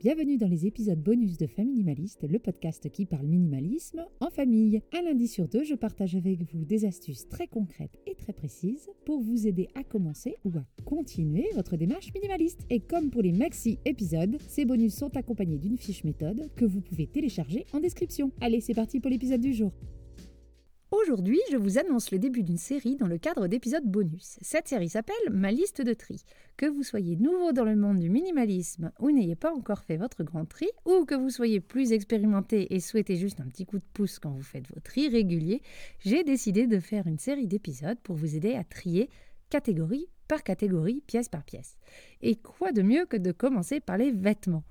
Bienvenue 0.00 0.36
dans 0.36 0.46
les 0.46 0.64
épisodes 0.64 1.02
bonus 1.02 1.38
de 1.38 1.48
Famille 1.48 1.82
Minimaliste, 1.82 2.22
le 2.22 2.38
podcast 2.38 2.88
qui 2.88 3.04
parle 3.04 3.26
minimalisme 3.26 4.06
en 4.20 4.30
famille. 4.30 4.80
Un 4.96 5.02
lundi 5.02 5.26
sur 5.26 5.48
deux, 5.48 5.64
je 5.64 5.74
partage 5.74 6.14
avec 6.14 6.40
vous 6.54 6.64
des 6.64 6.84
astuces 6.84 7.26
très 7.26 7.48
concrètes 7.48 7.98
et 8.06 8.14
très 8.14 8.32
précises 8.32 8.88
pour 9.04 9.20
vous 9.20 9.48
aider 9.48 9.66
à 9.74 9.82
commencer 9.82 10.36
ou 10.44 10.56
à 10.56 10.64
continuer 10.84 11.48
votre 11.56 11.76
démarche 11.76 12.14
minimaliste. 12.14 12.60
Et 12.70 12.78
comme 12.78 13.10
pour 13.10 13.22
les 13.22 13.32
maxi 13.32 13.80
épisodes, 13.84 14.36
ces 14.46 14.64
bonus 14.64 14.94
sont 14.94 15.16
accompagnés 15.16 15.58
d'une 15.58 15.78
fiche 15.78 16.04
méthode 16.04 16.48
que 16.54 16.64
vous 16.64 16.80
pouvez 16.80 17.08
télécharger 17.08 17.66
en 17.72 17.80
description. 17.80 18.30
Allez, 18.40 18.60
c'est 18.60 18.74
parti 18.74 19.00
pour 19.00 19.10
l'épisode 19.10 19.40
du 19.40 19.52
jour. 19.52 19.72
Aujourd'hui, 20.90 21.38
je 21.52 21.58
vous 21.58 21.76
annonce 21.76 22.10
le 22.12 22.18
début 22.18 22.42
d'une 22.42 22.56
série 22.56 22.96
dans 22.96 23.08
le 23.08 23.18
cadre 23.18 23.46
d'épisodes 23.46 23.84
bonus. 23.84 24.38
Cette 24.40 24.68
série 24.68 24.88
s'appelle 24.88 25.14
Ma 25.30 25.52
liste 25.52 25.82
de 25.82 25.92
tri. 25.92 26.24
Que 26.56 26.64
vous 26.64 26.82
soyez 26.82 27.14
nouveau 27.16 27.52
dans 27.52 27.66
le 27.66 27.76
monde 27.76 27.98
du 27.98 28.08
minimalisme 28.08 28.90
ou 28.98 29.10
n'ayez 29.10 29.36
pas 29.36 29.52
encore 29.52 29.82
fait 29.82 29.98
votre 29.98 30.24
grand 30.24 30.46
tri, 30.46 30.66
ou 30.86 31.04
que 31.04 31.14
vous 31.14 31.28
soyez 31.28 31.60
plus 31.60 31.92
expérimenté 31.92 32.74
et 32.74 32.80
souhaitez 32.80 33.16
juste 33.16 33.38
un 33.40 33.48
petit 33.48 33.66
coup 33.66 33.76
de 33.76 33.84
pouce 33.92 34.18
quand 34.18 34.30
vous 34.30 34.42
faites 34.42 34.66
vos 34.72 34.80
tri 34.80 35.10
réguliers, 35.10 35.60
j'ai 36.00 36.24
décidé 36.24 36.66
de 36.66 36.80
faire 36.80 37.06
une 37.06 37.18
série 37.18 37.46
d'épisodes 37.46 37.98
pour 38.02 38.16
vous 38.16 38.34
aider 38.34 38.54
à 38.54 38.64
trier 38.64 39.10
catégorie 39.50 40.08
par 40.26 40.42
catégorie, 40.42 41.02
pièce 41.06 41.28
par 41.28 41.44
pièce. 41.44 41.76
Et 42.22 42.36
quoi 42.36 42.72
de 42.72 42.80
mieux 42.80 43.04
que 43.04 43.18
de 43.18 43.32
commencer 43.32 43.80
par 43.80 43.98
les 43.98 44.10
vêtements? 44.10 44.64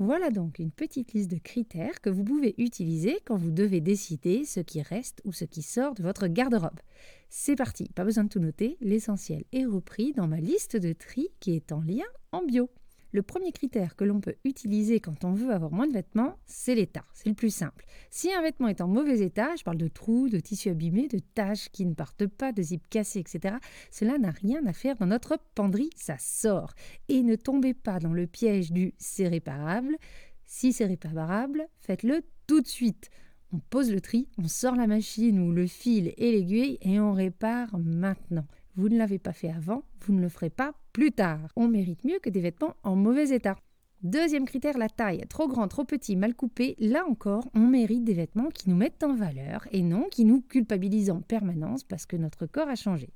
Voilà 0.00 0.30
donc 0.30 0.58
une 0.58 0.70
petite 0.70 1.12
liste 1.12 1.30
de 1.30 1.36
critères 1.36 2.00
que 2.00 2.08
vous 2.08 2.24
pouvez 2.24 2.54
utiliser 2.56 3.18
quand 3.26 3.36
vous 3.36 3.50
devez 3.50 3.82
décider 3.82 4.46
ce 4.46 4.60
qui 4.60 4.80
reste 4.80 5.20
ou 5.26 5.32
ce 5.34 5.44
qui 5.44 5.60
sort 5.60 5.94
de 5.94 6.02
votre 6.02 6.26
garde-robe. 6.26 6.80
C'est 7.28 7.54
parti, 7.54 7.90
pas 7.94 8.04
besoin 8.04 8.24
de 8.24 8.30
tout 8.30 8.40
noter, 8.40 8.78
l'essentiel 8.80 9.44
est 9.52 9.66
repris 9.66 10.14
dans 10.14 10.26
ma 10.26 10.40
liste 10.40 10.76
de 10.76 10.94
tri 10.94 11.28
qui 11.38 11.54
est 11.54 11.70
en 11.70 11.82
lien 11.82 12.06
en 12.32 12.42
bio. 12.42 12.70
Le 13.12 13.22
premier 13.22 13.50
critère 13.50 13.96
que 13.96 14.04
l'on 14.04 14.20
peut 14.20 14.36
utiliser 14.44 15.00
quand 15.00 15.24
on 15.24 15.32
veut 15.32 15.52
avoir 15.52 15.72
moins 15.72 15.88
de 15.88 15.92
vêtements, 15.92 16.38
c'est 16.46 16.76
l'état. 16.76 17.04
C'est 17.12 17.28
le 17.28 17.34
plus 17.34 17.52
simple. 17.52 17.84
Si 18.08 18.32
un 18.32 18.40
vêtement 18.40 18.68
est 18.68 18.80
en 18.80 18.86
mauvais 18.86 19.20
état, 19.20 19.56
je 19.56 19.64
parle 19.64 19.78
de 19.78 19.88
trous, 19.88 20.28
de 20.28 20.38
tissus 20.38 20.68
abîmés, 20.68 21.08
de 21.08 21.18
taches 21.18 21.70
qui 21.70 21.86
ne 21.86 21.94
partent 21.94 22.28
pas, 22.28 22.52
de 22.52 22.62
zips 22.62 22.86
cassés, 22.88 23.18
etc., 23.18 23.56
cela 23.90 24.16
n'a 24.16 24.30
rien 24.30 24.64
à 24.64 24.72
faire 24.72 24.96
dans 24.96 25.06
notre 25.06 25.38
penderie, 25.56 25.90
ça 25.96 26.18
sort. 26.18 26.72
Et 27.08 27.22
ne 27.22 27.34
tombez 27.34 27.74
pas 27.74 27.98
dans 27.98 28.12
le 28.12 28.28
piège 28.28 28.70
du 28.70 28.94
c'est 28.98 29.26
réparable. 29.26 29.96
Si 30.44 30.72
c'est 30.72 30.86
réparable, 30.86 31.66
faites-le 31.80 32.22
tout 32.46 32.60
de 32.60 32.68
suite. 32.68 33.10
On 33.52 33.58
pose 33.58 33.90
le 33.90 34.00
tri, 34.00 34.28
on 34.38 34.46
sort 34.46 34.76
la 34.76 34.86
machine 34.86 35.40
ou 35.40 35.50
le 35.50 35.66
fil 35.66 36.14
et 36.16 36.30
l'aiguille 36.30 36.78
et 36.82 37.00
on 37.00 37.12
répare 37.12 37.76
maintenant. 37.76 38.46
Vous 38.76 38.88
ne 38.88 38.96
l'avez 38.96 39.18
pas 39.18 39.32
fait 39.32 39.50
avant, 39.50 39.82
vous 40.00 40.12
ne 40.12 40.20
le 40.20 40.28
ferez 40.28 40.50
pas 40.50 40.74
plus 40.92 41.12
tard. 41.12 41.48
On 41.56 41.68
mérite 41.68 42.04
mieux 42.04 42.18
que 42.18 42.30
des 42.30 42.40
vêtements 42.40 42.74
en 42.82 42.96
mauvais 42.96 43.30
état. 43.30 43.56
Deuxième 44.02 44.46
critère, 44.46 44.78
la 44.78 44.88
taille. 44.88 45.22
Trop 45.28 45.46
grand, 45.46 45.68
trop 45.68 45.84
petit, 45.84 46.16
mal 46.16 46.34
coupé. 46.34 46.74
Là 46.78 47.04
encore, 47.06 47.46
on 47.54 47.66
mérite 47.66 48.02
des 48.02 48.14
vêtements 48.14 48.48
qui 48.48 48.70
nous 48.70 48.76
mettent 48.76 49.02
en 49.04 49.14
valeur 49.14 49.68
et 49.72 49.82
non 49.82 50.04
qui 50.10 50.24
nous 50.24 50.40
culpabilisent 50.40 51.10
en 51.10 51.20
permanence 51.20 51.84
parce 51.84 52.06
que 52.06 52.16
notre 52.16 52.46
corps 52.46 52.68
a 52.68 52.76
changé 52.76 53.10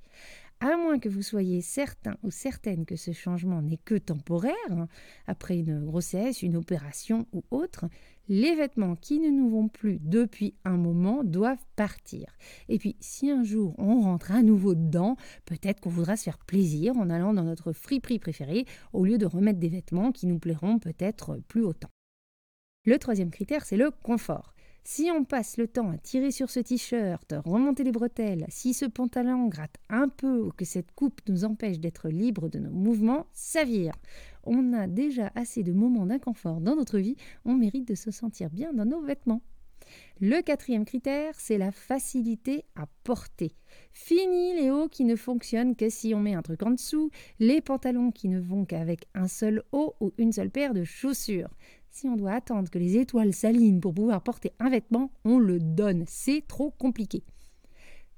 à 0.60 0.77
moins 0.77 0.98
que 0.98 1.08
vous 1.08 1.22
soyez 1.22 1.60
certain 1.60 2.16
ou 2.22 2.30
certaine 2.30 2.86
que 2.86 2.97
ce 2.97 3.12
changement 3.12 3.62
n'est 3.62 3.78
que 3.78 3.97
temporaire, 3.97 4.55
hein, 4.70 4.88
après 5.27 5.58
une 5.58 5.84
grossesse, 5.84 6.42
une 6.42 6.56
opération 6.56 7.27
ou 7.33 7.44
autre, 7.50 7.86
les 8.28 8.55
vêtements 8.55 8.96
qui 8.96 9.20
ne 9.20 9.30
nous 9.30 9.50
vont 9.50 9.69
plus 9.69 9.98
depuis 10.00 10.55
un 10.64 10.77
moment 10.77 11.24
doivent 11.24 11.64
partir. 11.77 12.27
Et 12.69 12.78
puis, 12.78 12.96
si 13.00 13.30
un 13.30 13.44
jour 13.44 13.74
on 13.78 14.00
rentre 14.00 14.33
à 14.33 14.42
nouveau 14.42 14.74
dedans, 14.74 15.16
peut-être 15.44 15.80
qu'on 15.80 15.91
voudra 15.91 16.16
se 16.16 16.24
faire 16.24 16.38
plaisir 16.38 16.96
en 16.96 17.11
allant 17.11 17.34
dans 17.34 17.44
notre 17.44 17.72
friperie 17.72 18.18
préférée 18.18 18.64
au 18.92 19.05
lieu 19.05 19.18
de 19.18 19.27
remettre 19.27 19.58
des 19.58 19.68
vêtements 19.68 20.12
qui 20.12 20.27
nous 20.27 20.39
plairont 20.39 20.78
peut-être 20.78 21.39
plus 21.48 21.62
autant. 21.62 21.91
Le 22.86 22.98
troisième 22.98 23.30
critère, 23.30 23.64
c'est 23.64 23.77
le 23.77 23.91
confort. 23.91 24.53
Si 24.86 25.10
on 25.10 25.24
passe 25.24 25.56
le 25.56 25.66
temps 25.66 25.90
à 25.90 25.96
tirer 25.96 26.30
sur 26.30 26.50
ce 26.50 26.60
t-shirt, 26.60 27.34
remonter 27.46 27.84
les 27.84 27.90
bretelles, 27.90 28.45
si 28.50 28.74
ce 28.74 28.84
pantalon 28.84 29.48
gratte 29.48 29.78
un 29.89 30.11
peu 30.11 30.42
ou 30.42 30.50
que 30.50 30.67
cette 30.67 30.92
coupe 30.92 31.22
nous 31.27 31.46
empêche 31.46 31.80
d'être 31.80 32.11
libre 32.11 32.50
de 32.50 32.58
nos 32.58 32.70
mouvements, 32.70 33.27
ça 33.33 33.64
vire. 33.64 33.95
On 34.42 34.74
a 34.74 34.86
déjà 34.86 35.33
assez 35.36 35.62
de 35.62 35.72
moments 35.72 36.05
d'inconfort 36.05 36.61
dans 36.61 36.77
notre 36.77 36.98
vie, 36.98 37.17
on 37.46 37.55
mérite 37.55 37.89
de 37.89 37.95
se 37.95 38.11
sentir 38.11 38.50
bien 38.50 38.74
dans 38.74 38.84
nos 38.84 39.00
vêtements. 39.00 39.40
Le 40.20 40.42
quatrième 40.42 40.84
critère, 40.84 41.34
c'est 41.39 41.58
la 41.58 41.72
facilité 41.72 42.64
à 42.77 42.86
porter. 43.05 43.56
Fini 43.92 44.55
les 44.55 44.70
hauts 44.70 44.89
qui 44.89 45.05
ne 45.05 45.16
fonctionnent 45.16 45.77
que 45.77 45.89
si 45.89 46.14
on 46.14 46.20
met 46.20 46.34
un 46.34 46.42
truc 46.42 46.62
en 46.62 46.70
dessous, 46.70 47.11
les 47.39 47.62
pantalons 47.62 48.11
qui 48.11 48.28
ne 48.28 48.39
vont 48.39 48.66
qu'avec 48.66 49.06
un 49.14 49.28
seul 49.28 49.62
haut 49.72 49.95
ou 50.01 50.12
une 50.18 50.33
seule 50.33 50.51
paire 50.51 50.74
de 50.74 50.84
chaussures. 50.84 51.51
Si 51.96 52.08
on 52.08 52.16
doit 52.16 52.32
attendre 52.32 52.68
que 52.70 52.78
les 52.80 52.96
étoiles 52.96 53.32
s'alignent 53.32 53.78
pour 53.78 53.94
pouvoir 53.94 54.20
porter 54.20 54.50
un 54.58 54.68
vêtement, 54.68 55.12
on 55.24 55.38
le 55.38 55.60
donne. 55.60 56.02
C'est 56.08 56.44
trop 56.44 56.72
compliqué. 56.72 57.22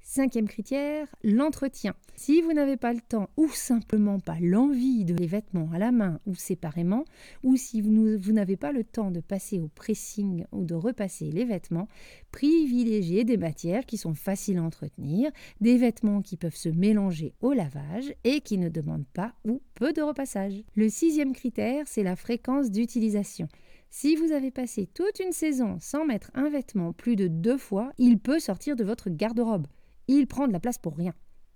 Cinquième 0.01 0.47
critère, 0.47 1.07
l'entretien. 1.21 1.93
Si 2.15 2.41
vous 2.41 2.53
n'avez 2.53 2.75
pas 2.75 2.91
le 2.91 3.01
temps 3.01 3.29
ou 3.37 3.49
simplement 3.49 4.19
pas 4.19 4.37
l'envie 4.41 5.05
de 5.05 5.13
les 5.13 5.27
vêtements 5.27 5.69
à 5.73 5.77
la 5.77 5.91
main 5.91 6.19
ou 6.25 6.33
séparément, 6.33 7.05
ou 7.43 7.55
si 7.55 7.81
vous, 7.81 7.91
n'avez 8.31 8.57
pas 8.57 8.71
le 8.71 8.83
temps 8.83 9.11
de 9.11 9.19
passer 9.19 9.59
au 9.59 9.67
pressing 9.67 10.45
ou 10.51 10.63
de 10.63 10.73
repasser 10.73 11.29
les 11.29 11.45
vêtements, 11.45 11.87
privilégiez 12.31 13.25
des 13.25 13.37
matières 13.37 13.85
qui 13.85 13.97
sont 13.97 14.15
faciles 14.15 14.57
à 14.57 14.63
entretenir, 14.63 15.29
des 15.61 15.77
vêtements 15.77 16.23
qui 16.23 16.35
peuvent 16.35 16.55
se 16.55 16.69
mélanger 16.69 17.35
au 17.41 17.53
lavage 17.53 18.11
et 18.23 18.41
qui 18.41 18.57
ne 18.57 18.69
demandent 18.69 19.05
pas 19.13 19.35
ou 19.45 19.61
peu 19.75 19.93
de 19.93 20.01
repassage. 20.01 20.63
Le 20.73 20.89
sixième 20.89 21.33
critère, 21.33 21.83
c'est 21.85 22.01
la 22.01 22.15
fréquence 22.15 22.71
d'utilisation. 22.71 23.47
Si 23.89 24.15
vous 24.15 24.31
avez 24.31 24.51
passé 24.51 24.87
toute 24.93 25.19
une 25.19 25.31
saison 25.31 25.77
sans 25.79 26.05
mettre 26.05 26.29
un 26.33 26.49
vêtement 26.49 26.93
plus 26.93 27.15
de 27.15 27.27
deux 27.27 27.57
fois, 27.57 27.91
il 27.97 28.19
peut 28.19 28.39
sortir 28.39 28.75
de 28.75 28.83
votre 28.83 29.09
garde-robe. 29.09 29.67
Il 30.07 30.27
prend 30.27 30.47
de 30.47 30.53
la 30.53 30.59
place 30.59 30.77
pour 30.77 30.95
rien. 30.95 31.13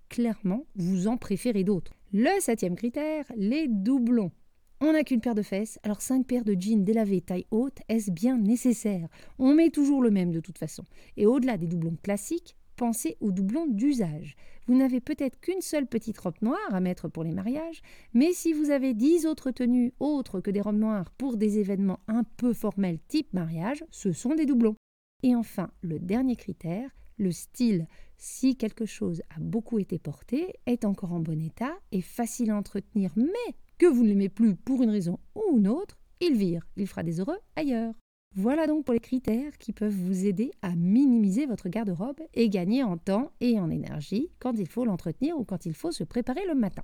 Clairement, 0.09 0.65
vous 0.75 1.07
en 1.07 1.17
préférez 1.17 1.63
d'autres. 1.63 1.93
Le 2.13 2.39
septième 2.39 2.75
critère, 2.75 3.25
les 3.35 3.67
doublons. 3.67 4.31
On 4.81 4.93
n'a 4.93 5.03
qu'une 5.03 5.21
paire 5.21 5.35
de 5.35 5.43
fesses, 5.43 5.77
alors 5.83 6.01
cinq 6.01 6.25
paires 6.25 6.43
de 6.43 6.55
jeans 6.59 6.83
délavés 6.83 7.21
taille 7.21 7.45
haute, 7.51 7.77
est-ce 7.87 8.09
bien 8.09 8.37
nécessaire? 8.37 9.07
On 9.37 9.53
met 9.53 9.69
toujours 9.69 10.01
le 10.01 10.09
même 10.09 10.31
de 10.31 10.39
toute 10.39 10.57
façon. 10.57 10.85
Et 11.17 11.27
au-delà 11.27 11.57
des 11.57 11.67
doublons 11.67 11.97
classiques, 12.01 12.57
pensez 12.81 13.15
aux 13.19 13.31
doublons 13.31 13.67
d'usage. 13.67 14.35
Vous 14.65 14.75
n'avez 14.75 15.01
peut-être 15.01 15.39
qu'une 15.39 15.61
seule 15.61 15.85
petite 15.85 16.17
robe 16.17 16.41
noire 16.41 16.57
à 16.71 16.79
mettre 16.79 17.09
pour 17.09 17.23
les 17.23 17.31
mariages, 17.31 17.83
mais 18.15 18.33
si 18.33 18.53
vous 18.53 18.71
avez 18.71 18.95
dix 18.95 19.27
autres 19.27 19.51
tenues 19.51 19.93
autres 19.99 20.39
que 20.39 20.49
des 20.49 20.61
robes 20.61 20.79
noires 20.79 21.11
pour 21.11 21.37
des 21.37 21.59
événements 21.59 21.99
un 22.07 22.23
peu 22.23 22.53
formels 22.53 22.97
type 23.07 23.33
mariage, 23.33 23.85
ce 23.91 24.11
sont 24.13 24.33
des 24.33 24.47
doublons. 24.47 24.77
Et 25.21 25.35
enfin, 25.35 25.69
le 25.81 25.99
dernier 25.99 26.35
critère, 26.35 26.89
le 27.17 27.31
style. 27.31 27.85
Si 28.17 28.55
quelque 28.55 28.87
chose 28.87 29.21
a 29.29 29.39
beaucoup 29.39 29.77
été 29.77 29.99
porté, 29.99 30.55
est 30.65 30.83
encore 30.83 31.13
en 31.13 31.19
bon 31.19 31.39
état, 31.39 31.77
est 31.91 32.01
facile 32.01 32.49
à 32.49 32.57
entretenir, 32.57 33.11
mais 33.15 33.53
que 33.77 33.85
vous 33.85 34.01
ne 34.01 34.07
l'aimez 34.07 34.29
plus 34.29 34.55
pour 34.55 34.81
une 34.81 34.89
raison 34.89 35.19
ou 35.35 35.59
une 35.59 35.67
autre, 35.67 35.99
il 36.19 36.33
vire, 36.33 36.65
il 36.77 36.87
fera 36.87 37.03
des 37.03 37.19
heureux 37.19 37.37
ailleurs. 37.55 37.93
Voilà 38.35 38.65
donc 38.65 38.85
pour 38.85 38.93
les 38.93 39.01
critères 39.01 39.57
qui 39.57 39.73
peuvent 39.73 39.93
vous 39.93 40.25
aider 40.25 40.51
à 40.61 40.73
minimiser 40.73 41.45
votre 41.45 41.67
garde-robe 41.67 42.21
et 42.33 42.47
gagner 42.47 42.81
en 42.81 42.95
temps 42.97 43.33
et 43.41 43.59
en 43.59 43.69
énergie 43.69 44.29
quand 44.39 44.53
il 44.57 44.69
faut 44.69 44.85
l'entretenir 44.85 45.37
ou 45.37 45.43
quand 45.43 45.65
il 45.65 45.73
faut 45.73 45.91
se 45.91 46.05
préparer 46.05 46.45
le 46.47 46.55
matin. 46.55 46.83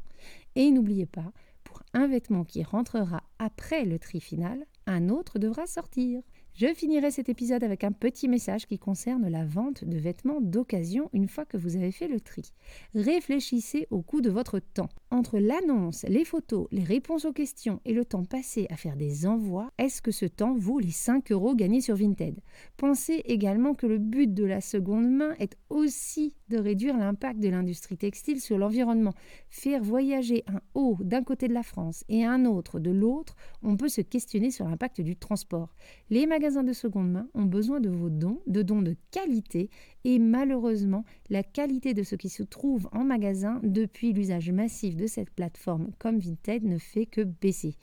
Et 0.56 0.70
n'oubliez 0.72 1.06
pas, 1.06 1.32
pour 1.64 1.84
un 1.94 2.08
vêtement 2.08 2.44
qui 2.44 2.64
rentrera 2.64 3.24
après 3.40 3.86
le 3.86 3.98
tri 3.98 4.20
final, 4.20 4.66
un 4.88 5.08
autre 5.08 5.40
devra 5.40 5.68
sortir. 5.68 6.22
Je 6.54 6.74
finirai 6.74 7.12
cet 7.12 7.30
épisode 7.30 7.64
avec 7.64 7.86
un 7.86 7.94
petit 7.94 8.28
message 8.28 8.66
qui 8.66 8.78
concerne 8.78 9.30
la 9.30 9.46
vente 9.46 9.86
de 9.86 9.98
vêtements 9.98 10.42
d'occasion 10.42 11.10
une 11.14 11.30
fois 11.30 11.46
que 11.46 11.56
vous 11.56 11.78
avez 11.78 11.92
fait 11.92 12.10
le 12.10 12.20
tri. 12.20 12.52
Réfléchissez 12.94 13.88
au 13.90 14.02
coût 14.02 14.20
de 14.20 14.30
votre 14.30 14.60
temps. 14.60 14.90
Entre 15.10 15.40
l'annonce, 15.40 16.04
les 16.10 16.26
photos, 16.26 16.68
les 16.70 16.84
réponses 16.84 17.24
aux 17.24 17.32
questions 17.32 17.80
et 17.86 17.94
le 17.94 18.04
temps 18.04 18.26
passé 18.26 18.68
à 18.70 18.76
faire 18.76 18.98
des 18.98 19.26
envois, 19.26 19.72
est-ce 19.78 20.02
que 20.02 20.12
ce 20.12 20.26
temps 20.26 20.54
vaut 20.54 20.80
les 20.80 20.92
5 20.92 21.32
euros 21.32 21.56
gagnés 21.56 21.80
sur 21.80 21.96
Vinted? 21.96 22.42
Pensez 22.76 23.22
également 23.24 23.74
que 23.74 23.88
le 23.88 24.00
but 24.00 24.34
de 24.34 24.44
la 24.44 24.60
seconde 24.60 25.10
main 25.10 25.34
est 25.40 25.56
aussi 25.70 26.34
de 26.50 26.58
réduire 26.58 26.98
l'impact 26.98 27.40
de 27.40 27.48
l'industrie 27.48 27.96
textile 27.96 28.42
sur 28.42 28.58
l'environnement. 28.58 29.14
Faire 29.50 29.82
voyager 29.82 30.44
un 30.48 30.60
haut 30.74 30.98
d'un 31.00 31.24
côté 31.24 31.48
de 31.48 31.54
la 31.54 31.64
France 31.64 32.04
et 32.10 32.26
un 32.26 32.44
autre 32.44 32.82
de 32.82 32.92
l'autre, 32.92 33.38
on 33.64 33.78
peut 33.78 33.90
se 33.90 34.02
questionner 34.02 34.52
sur 34.52 34.68
l'impact 34.68 35.00
du 35.00 35.16
transport. 35.16 35.74
Les 36.10 36.28
magasins 36.28 36.66
de 36.66 36.74
seconde 36.74 37.12
main 37.12 37.30
ont 37.34 37.46
besoin 37.46 37.80
de 37.80 37.90
vos 37.90 38.10
dons, 38.10 38.42
de 38.46 38.62
dons 38.62 38.82
de 38.82 38.98
qualité, 39.12 39.70
et 40.04 40.20
malheureusement, 40.20 41.06
la 41.30 41.44
qualité 41.44 41.94
de 41.94 42.04
ce 42.04 42.16
qui 42.16 42.30
se 42.30 42.44
trouve 42.44 42.90
en 42.92 43.04
magasin 43.04 43.60
depuis 43.64 44.14
l'usage 44.14 44.52
massif 44.52 44.96
de 44.96 45.08
cette 45.08 45.30
plateforme 45.30 45.92
comme 46.00 46.20
Vinted 46.20 46.64
ne 46.64 46.78
fait 46.78 47.06
que 47.06 47.22
baisser. 47.22 47.76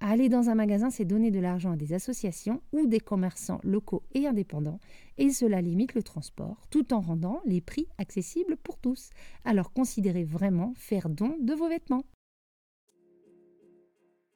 Aller 0.00 0.28
dans 0.28 0.48
un 0.48 0.54
magasin, 0.54 0.88
c'est 0.88 1.04
donner 1.04 1.30
de 1.30 1.40
l'argent 1.40 1.72
à 1.72 1.76
des 1.76 1.92
associations 1.92 2.62
ou 2.72 2.86
des 2.86 3.00
commerçants 3.00 3.60
locaux 3.62 4.02
et 4.14 4.26
indépendants, 4.26 4.80
et 5.18 5.30
cela 5.30 5.60
limite 5.60 5.94
le 5.94 6.02
transport, 6.02 6.66
tout 6.70 6.94
en 6.94 7.00
rendant 7.00 7.40
les 7.44 7.60
prix 7.60 7.86
accessibles 7.98 8.56
pour 8.56 8.78
tous. 8.78 9.10
Alors 9.44 9.72
considérez 9.72 10.24
vraiment 10.24 10.72
faire 10.76 11.10
don 11.10 11.36
de 11.40 11.52
vos 11.52 11.68
vêtements. 11.68 12.04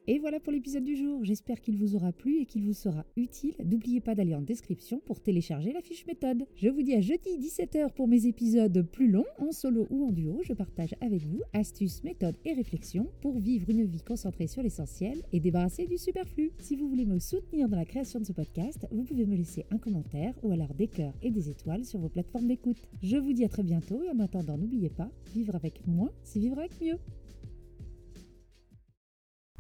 Et 0.06 0.18
voilà 0.18 0.38
pour 0.38 0.52
l'épisode 0.52 0.84
du 0.84 0.96
jour. 0.96 1.24
J'espère 1.24 1.62
qu'il 1.62 1.78
vous 1.78 1.96
aura 1.96 2.12
plu 2.12 2.42
et 2.42 2.44
qu'il 2.44 2.62
vous 2.62 2.74
sera 2.74 3.06
utile. 3.16 3.54
N'oubliez 3.64 4.02
pas 4.02 4.14
d'aller 4.14 4.34
en 4.34 4.42
description 4.42 5.00
pour 5.06 5.18
télécharger 5.18 5.72
la 5.72 5.80
fiche 5.80 6.06
méthode. 6.06 6.44
Je 6.56 6.68
vous 6.68 6.82
dis 6.82 6.94
à 6.94 7.00
jeudi 7.00 7.38
17h 7.40 7.90
pour 7.94 8.06
mes 8.06 8.26
épisodes 8.26 8.86
plus 8.92 9.08
longs, 9.10 9.24
en 9.38 9.50
solo 9.50 9.86
ou 9.88 10.06
en 10.06 10.12
duo. 10.12 10.40
Je 10.42 10.52
partage 10.52 10.94
avec 11.00 11.22
vous 11.22 11.40
astuces, 11.54 12.04
méthodes 12.04 12.36
et 12.44 12.52
réflexions 12.52 13.06
pour 13.22 13.38
vivre 13.38 13.70
une 13.70 13.86
vie 13.86 14.02
concentrée 14.02 14.46
sur 14.46 14.62
l'essentiel 14.62 15.22
et 15.32 15.40
débarrasser 15.40 15.86
du 15.86 15.96
superflu. 15.96 16.52
Si 16.58 16.76
vous 16.76 16.86
voulez 16.86 17.06
me 17.06 17.18
soutenir 17.18 17.70
dans 17.70 17.78
la 17.78 17.86
création 17.86 18.20
de 18.20 18.26
ce 18.26 18.32
podcast, 18.32 18.86
vous 18.90 19.04
pouvez 19.04 19.24
me 19.24 19.36
laisser 19.36 19.64
un 19.70 19.78
commentaire 19.78 20.34
ou 20.42 20.52
alors 20.52 20.74
des 20.74 20.88
cœurs 20.88 21.14
et 21.22 21.30
des 21.30 21.48
étoiles 21.48 21.86
sur 21.86 21.98
vos 21.98 22.10
plateformes 22.10 22.48
d'écoute. 22.48 22.90
Je 23.02 23.16
vous 23.16 23.32
dis 23.32 23.46
à 23.46 23.48
très 23.48 23.62
bientôt 23.62 24.02
et 24.02 24.10
en 24.10 24.20
attendant, 24.20 24.58
n'oubliez 24.58 24.90
pas, 24.90 25.08
vivre 25.34 25.54
avec 25.54 25.80
moins, 25.86 26.10
c'est 26.24 26.40
vivre 26.40 26.58
avec 26.58 26.78
mieux. 26.82 26.98